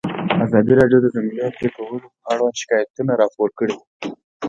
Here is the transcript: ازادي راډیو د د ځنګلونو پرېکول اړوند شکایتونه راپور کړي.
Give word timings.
ازادي 0.45 0.73
راډیو 0.79 0.99
د 1.01 1.05
د 1.05 1.07
ځنګلونو 1.15 1.55
پرېکول 1.57 1.95
اړوند 2.31 2.59
شکایتونه 2.61 3.11
راپور 3.21 3.49
کړي. 3.59 3.75